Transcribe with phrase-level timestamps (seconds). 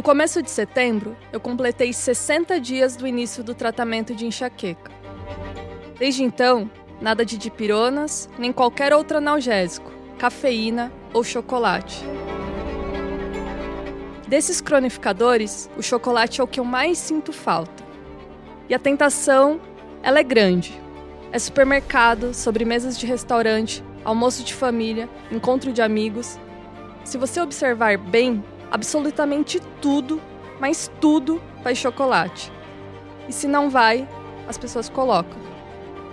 [0.00, 4.90] No começo de setembro, eu completei 60 dias do início do tratamento de enxaqueca.
[5.98, 6.70] Desde então,
[7.02, 12.02] nada de dipironas, nem qualquer outro analgésico, cafeína ou chocolate.
[14.26, 17.84] Desses cronificadores, o chocolate é o que eu mais sinto falta.
[18.70, 19.60] E a tentação,
[20.02, 20.80] ela é grande.
[21.30, 26.38] É supermercado, sobremesas de restaurante, almoço de família, encontro de amigos.
[27.04, 30.20] Se você observar bem, absolutamente tudo,
[30.60, 32.52] mas tudo vai chocolate.
[33.28, 34.08] E se não vai,
[34.48, 35.38] as pessoas colocam.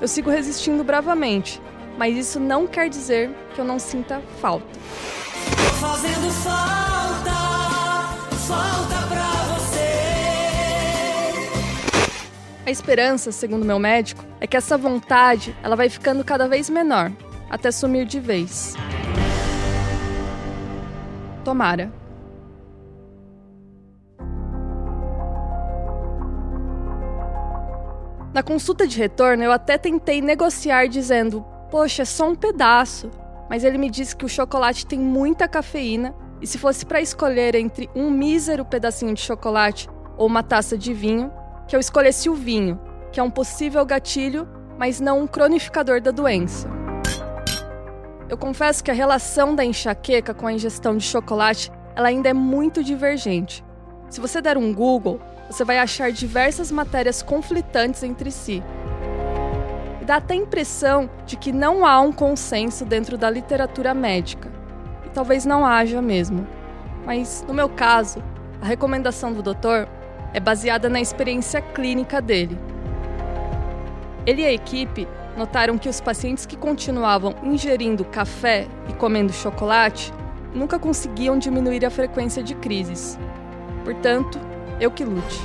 [0.00, 1.60] Eu sigo resistindo bravamente,
[1.96, 4.66] mas isso não quer dizer que eu não sinta falta.
[5.80, 7.32] Fazendo falta,
[8.46, 9.76] falta pra você.
[12.66, 17.10] A esperança, segundo meu médico, é que essa vontade ela vai ficando cada vez menor,
[17.48, 18.74] até sumir de vez.
[21.44, 22.05] Tomara.
[28.36, 33.10] Na consulta de retorno, eu até tentei negociar dizendo: Poxa, é só um pedaço.
[33.48, 37.54] Mas ele me disse que o chocolate tem muita cafeína e se fosse para escolher
[37.54, 41.32] entre um mísero pedacinho de chocolate ou uma taça de vinho,
[41.66, 42.78] que eu escolhesse o vinho,
[43.10, 44.46] que é um possível gatilho,
[44.78, 46.68] mas não um cronificador da doença.
[48.28, 52.34] Eu confesso que a relação da enxaqueca com a ingestão de chocolate ela ainda é
[52.34, 53.64] muito divergente.
[54.10, 58.62] Se você der um Google, você vai achar diversas matérias conflitantes entre si.
[60.00, 64.50] E dá até a impressão de que não há um consenso dentro da literatura médica.
[65.04, 66.46] E talvez não haja mesmo.
[67.04, 68.22] Mas, no meu caso,
[68.60, 69.88] a recomendação do doutor
[70.32, 72.58] é baseada na experiência clínica dele.
[74.26, 80.12] Ele e a equipe notaram que os pacientes que continuavam ingerindo café e comendo chocolate
[80.52, 83.18] nunca conseguiam diminuir a frequência de crises.
[83.84, 84.40] Portanto,
[84.78, 85.36] eu que lute.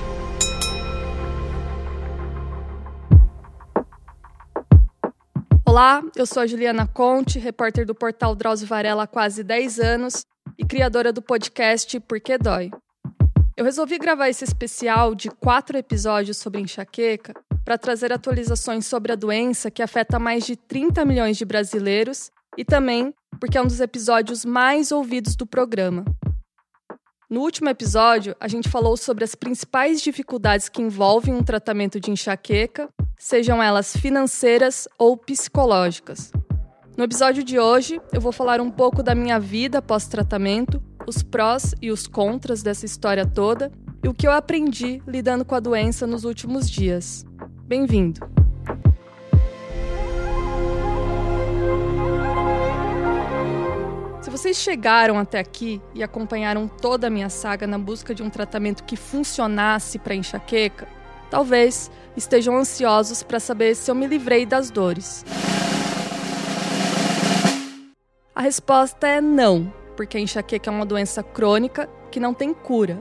[5.65, 10.25] Olá, eu sou a Juliana Conte, repórter do portal Drauzio Varela há quase 10 anos
[10.57, 12.69] e criadora do podcast Por que Dói.
[13.55, 17.33] Eu resolvi gravar esse especial de quatro episódios sobre enxaqueca
[17.63, 22.65] para trazer atualizações sobre a doença que afeta mais de 30 milhões de brasileiros e
[22.65, 26.03] também porque é um dos episódios mais ouvidos do programa.
[27.31, 32.11] No último episódio, a gente falou sobre as principais dificuldades que envolvem um tratamento de
[32.11, 36.29] enxaqueca, sejam elas financeiras ou psicológicas.
[36.97, 41.73] No episódio de hoje, eu vou falar um pouco da minha vida pós-tratamento, os prós
[41.81, 43.71] e os contras dessa história toda
[44.03, 47.23] e o que eu aprendi lidando com a doença nos últimos dias.
[47.65, 48.40] Bem-vindo!
[54.41, 58.83] Vocês chegaram até aqui e acompanharam toda a minha saga na busca de um tratamento
[58.83, 60.87] que funcionasse para enxaqueca,
[61.29, 65.23] talvez estejam ansiosos para saber se eu me livrei das dores.
[68.33, 72.97] A resposta é não, porque a enxaqueca é uma doença crônica que não tem cura.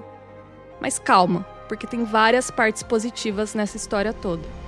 [0.78, 4.59] Mas calma, porque tem várias partes positivas nessa história toda.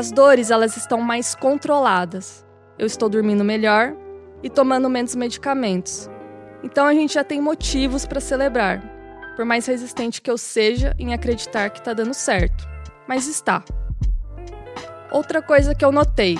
[0.00, 2.42] As dores elas estão mais controladas.
[2.78, 3.94] Eu estou dormindo melhor
[4.42, 6.08] e tomando menos medicamentos.
[6.62, 8.82] Então a gente já tem motivos para celebrar,
[9.36, 12.66] por mais resistente que eu seja em acreditar que está dando certo.
[13.06, 13.62] Mas está.
[15.10, 16.38] Outra coisa que eu notei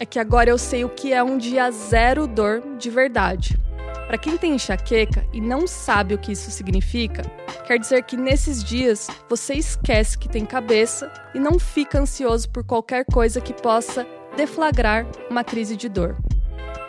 [0.00, 3.60] é que agora eu sei o que é um dia zero dor de verdade.
[4.06, 7.22] Para quem tem enxaqueca e não sabe o que isso significa,
[7.66, 12.64] quer dizer que nesses dias você esquece que tem cabeça e não fica ansioso por
[12.64, 16.16] qualquer coisa que possa deflagrar uma crise de dor.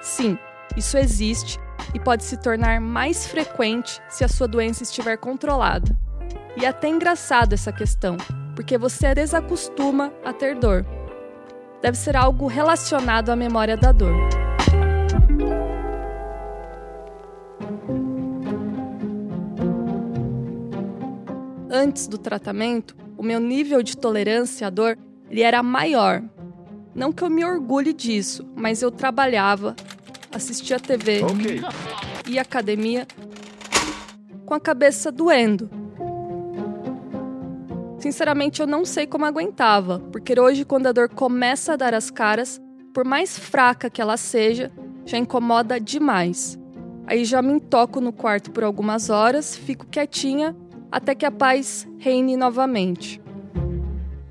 [0.02, 0.38] Sim,
[0.76, 1.60] isso existe
[1.94, 5.98] e pode se tornar mais frequente se a sua doença estiver controlada.
[6.58, 8.18] E é até engraçado essa questão,
[8.56, 10.86] porque você desacostuma a ter dor.
[11.82, 14.43] Deve ser algo relacionado à memória da dor.
[21.74, 24.96] Antes do tratamento, o meu nível de tolerância à dor
[25.30, 26.24] ele era maior.
[26.94, 29.76] Não que eu me orgulhe disso, mas eu trabalhava,
[30.32, 31.62] assistia TV okay.
[32.28, 33.08] e academia
[34.46, 35.68] com a cabeça doendo.
[37.98, 42.12] Sinceramente, eu não sei como aguentava, porque hoje, quando a dor começa a dar as
[42.12, 42.62] caras,
[42.94, 44.72] por mais fraca que ela seja,
[45.06, 46.60] já incomoda demais.
[47.08, 50.56] Aí já me toco no quarto por algumas horas, fico quietinha
[50.94, 53.20] até que a paz reine novamente.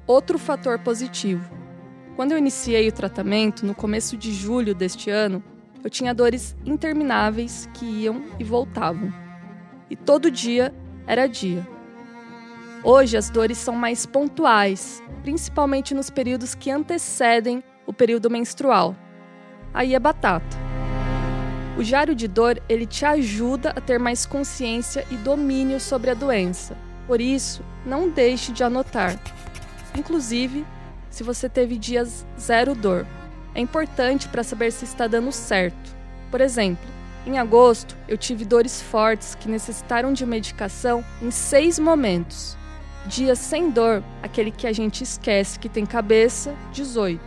[0.06, 1.52] Outro fator positivo.
[2.14, 5.42] Quando eu iniciei o tratamento, no começo de julho deste ano,
[5.82, 9.12] eu tinha dores intermináveis que iam e voltavam.
[9.90, 10.72] E todo dia
[11.04, 11.66] era dia.
[12.84, 18.94] Hoje as dores são mais pontuais, principalmente nos períodos que antecedem o período menstrual.
[19.74, 20.61] Aí é batata.
[21.76, 26.14] O diário de dor, ele te ajuda a ter mais consciência e domínio sobre a
[26.14, 26.76] doença.
[27.06, 29.19] Por isso, não deixe de anotar.
[29.96, 30.66] Inclusive,
[31.08, 33.06] se você teve dias zero dor.
[33.54, 35.94] É importante para saber se está dando certo.
[36.30, 36.84] Por exemplo,
[37.26, 42.56] em agosto, eu tive dores fortes que necessitaram de medicação em seis momentos.
[43.06, 47.20] Dias sem dor, aquele que a gente esquece que tem cabeça, 18.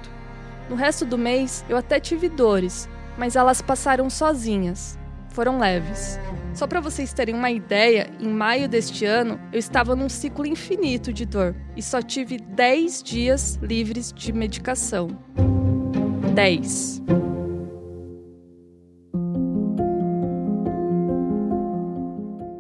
[0.70, 4.98] No resto do mês, eu até tive dores, mas elas passaram sozinhas.
[5.30, 6.20] Foram leves.
[6.54, 11.12] Só para vocês terem uma ideia, em maio deste ano, eu estava num ciclo infinito
[11.12, 15.10] de dor e só tive 10 dias livres de medicação.
[16.34, 17.02] 10.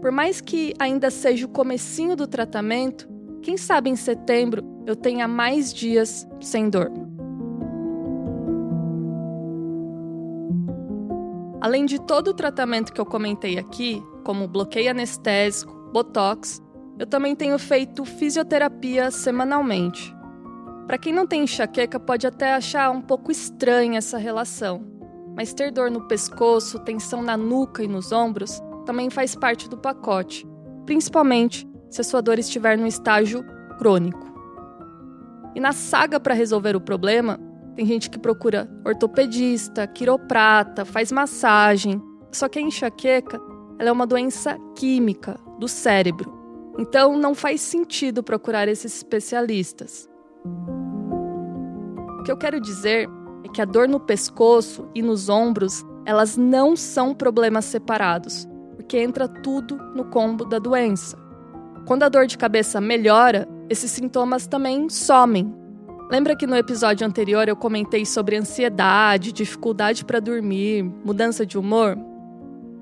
[0.01, 3.08] Por mais que ainda seja o comecinho do tratamento,
[3.42, 7.05] quem sabe em setembro eu tenha mais dias sem dor.
[11.66, 16.62] Além de todo o tratamento que eu comentei aqui, como bloqueio anestésico, botox,
[17.00, 20.16] eu também tenho feito fisioterapia semanalmente.
[20.86, 24.86] Para quem não tem enxaqueca, pode até achar um pouco estranha essa relação,
[25.36, 29.76] mas ter dor no pescoço, tensão na nuca e nos ombros também faz parte do
[29.76, 30.48] pacote,
[30.86, 33.44] principalmente se a sua dor estiver no estágio
[33.80, 34.24] crônico.
[35.56, 37.40] E na saga para resolver o problema,
[37.75, 42.01] tem gente que procura ortopedista, quiroprata, faz massagem.
[42.31, 43.39] Só que a enxaqueca
[43.77, 46.33] ela é uma doença química do cérebro.
[46.80, 50.10] Então não faz sentido procurar esses especialistas.
[52.19, 53.10] O que eu quero dizer
[53.44, 58.98] é que a dor no pescoço e nos ombros, elas não são problemas separados, porque
[58.98, 61.18] entra tudo no combo da doença.
[61.86, 65.54] Quando a dor de cabeça melhora, esses sintomas também somem,
[66.10, 71.98] Lembra que no episódio anterior eu comentei sobre ansiedade, dificuldade para dormir, mudança de humor?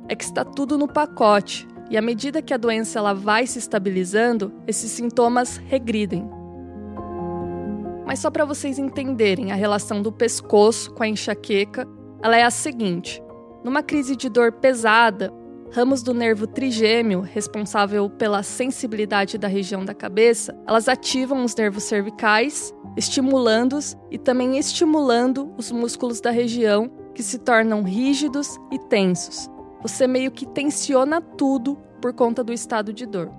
[0.09, 3.59] É que está tudo no pacote e à medida que a doença ela vai se
[3.59, 6.29] estabilizando, esses sintomas regridem.
[8.05, 11.87] Mas só para vocês entenderem a relação do pescoço com a enxaqueca,
[12.21, 13.23] ela é a seguinte:
[13.63, 15.33] numa crise de dor pesada,
[15.73, 21.83] ramos do nervo trigêmeo, responsável pela sensibilidade da região da cabeça, elas ativam os nervos
[21.83, 29.49] cervicais estimulando-os e também estimulando os músculos da região que se tornam rígidos e tensos.
[29.81, 33.31] Você meio que tensiona tudo por conta do estado de dor.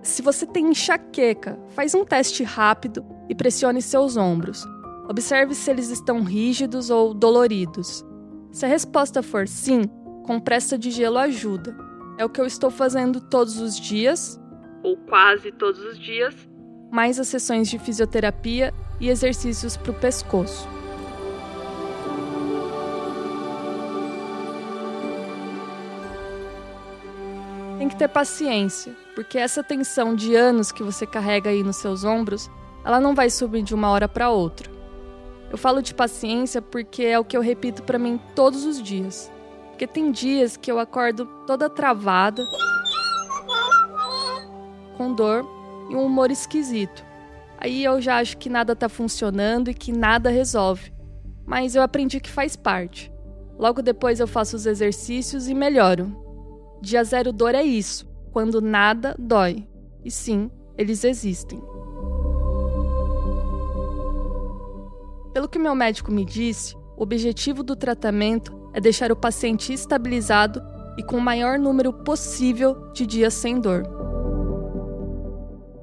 [0.00, 4.64] Se você tem enxaqueca, faz um teste rápido e pressione seus ombros.
[5.08, 8.04] Observe se eles estão rígidos ou doloridos.
[8.52, 9.82] Se a resposta for sim,
[10.22, 11.76] compressa de gelo ajuda.
[12.18, 14.40] É o que eu estou fazendo todos os dias,
[14.82, 16.34] ou quase todos os dias,
[16.90, 20.68] mais as sessões de fisioterapia e exercícios para o pescoço.
[27.78, 32.04] Tem que ter paciência, porque essa tensão de anos que você carrega aí nos seus
[32.04, 32.50] ombros,
[32.84, 34.70] ela não vai subir de uma hora para outra.
[35.50, 39.30] Eu falo de paciência porque é o que eu repito para mim todos os dias.
[39.72, 42.46] Porque tem dias que eu acordo toda travada,
[44.96, 45.44] com dor
[45.90, 47.04] e um humor esquisito.
[47.58, 50.92] Aí eu já acho que nada tá funcionando e que nada resolve.
[51.44, 53.12] Mas eu aprendi que faz parte.
[53.58, 56.14] Logo depois eu faço os exercícios e melhoro.
[56.80, 59.66] Dia zero dor é isso, quando nada dói.
[60.04, 61.60] E sim, eles existem.
[65.32, 70.62] Pelo que meu médico me disse, o objetivo do tratamento é deixar o paciente estabilizado
[70.96, 73.82] e com o maior número possível de dias sem dor.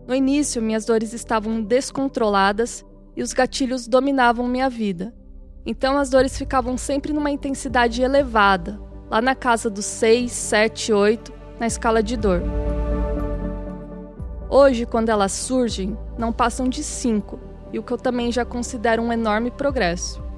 [0.08, 2.84] No início, minhas dores estavam descontroladas
[3.16, 5.14] e os gatilhos dominavam minha vida.
[5.66, 8.80] Então as dores ficavam sempre numa intensidade elevada,
[9.10, 12.42] lá na casa dos 6, 7, 8, na escala de dor.
[14.50, 17.40] Hoje, quando elas surgem, não passam de 5,
[17.72, 20.29] e o que eu também já considero um enorme progresso.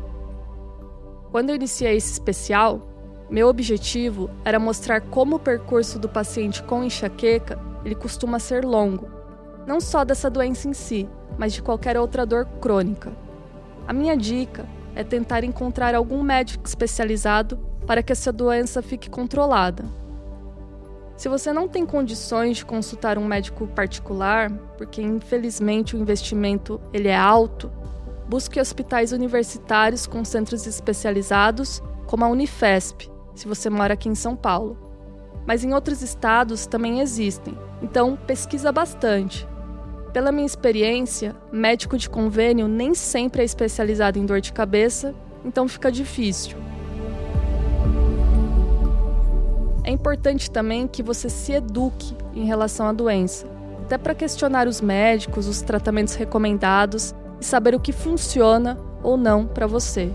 [1.31, 2.81] Quando eu iniciei esse especial,
[3.29, 9.21] meu objetivo era mostrar como o percurso do paciente com enxaqueca ele costuma ser longo
[9.65, 11.07] não só dessa doença em si,
[11.37, 13.11] mas de qualquer outra dor crônica.
[13.87, 19.85] A minha dica é tentar encontrar algum médico especializado para que essa doença fique controlada.
[21.15, 27.07] Se você não tem condições de consultar um médico particular, porque infelizmente o investimento ele
[27.07, 27.71] é alto,
[28.31, 34.37] busque hospitais universitários com centros especializados, como a Unifesp, se você mora aqui em São
[34.37, 34.77] Paulo.
[35.45, 39.45] Mas em outros estados também existem, então pesquisa bastante.
[40.13, 45.67] Pela minha experiência, médico de convênio nem sempre é especializado em dor de cabeça, então
[45.67, 46.57] fica difícil.
[49.83, 53.45] É importante também que você se eduque em relação à doença,
[53.83, 59.45] até para questionar os médicos, os tratamentos recomendados e saber o que funciona ou não
[59.47, 60.13] para você.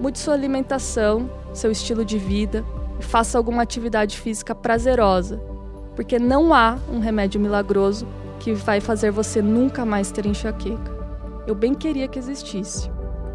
[0.00, 2.64] Mude sua alimentação, seu estilo de vida
[2.98, 5.38] e faça alguma atividade física prazerosa,
[5.94, 10.98] porque não há um remédio milagroso que vai fazer você nunca mais ter enxaqueca.
[11.46, 12.90] Eu bem queria que existisse.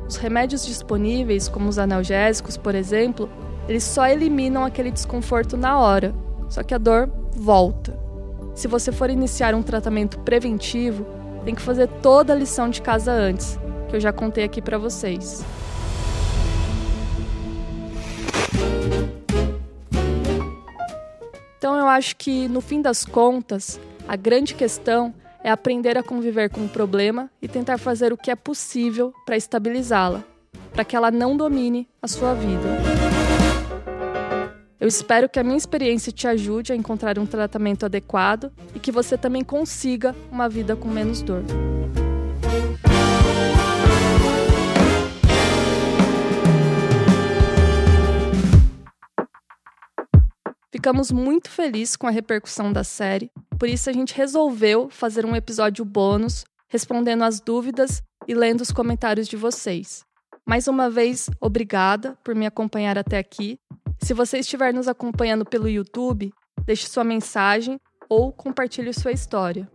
[0.07, 3.29] Os remédios disponíveis, como os analgésicos, por exemplo,
[3.67, 6.13] eles só eliminam aquele desconforto na hora,
[6.49, 7.97] só que a dor volta.
[8.55, 11.05] Se você for iniciar um tratamento preventivo,
[11.45, 14.79] tem que fazer toda a lição de casa antes, que eu já contei aqui para
[14.79, 15.45] vocês.
[21.57, 26.49] Então eu acho que no fim das contas, a grande questão é aprender a conviver
[26.49, 30.23] com o problema e tentar fazer o que é possível para estabilizá-la,
[30.73, 32.84] para que ela não domine a sua vida.
[34.77, 38.91] Eu espero que a minha experiência te ajude a encontrar um tratamento adequado e que
[38.91, 41.43] você também consiga uma vida com menos dor.
[50.69, 55.35] Ficamos muito felizes com a repercussão da série, por isso a gente resolveu fazer um
[55.35, 60.03] episódio bônus respondendo as dúvidas e lendo os comentários de vocês.
[60.45, 63.57] Mais uma vez, obrigada por me acompanhar até aqui.
[64.01, 66.33] Se você estiver nos acompanhando pelo YouTube,
[66.65, 69.69] deixe sua mensagem ou compartilhe sua história.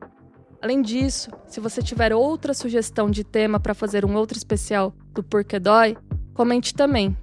[0.63, 5.23] Além disso, se você tiver outra sugestão de tema para fazer um outro especial do
[5.23, 5.97] Porquê Dói,
[6.35, 7.17] comente também.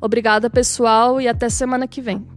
[0.00, 2.33] Obrigada, pessoal, e até semana que vem.